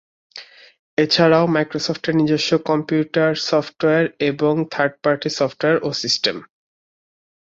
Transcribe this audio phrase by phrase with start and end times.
[0.97, 6.35] এছাড়াও মাইক্রোসফটের নিজস্ব কম্পিউটার সফটওয়্যার এবং থার্ড পার্টি সফটওয়্যার ও সিস্টেম।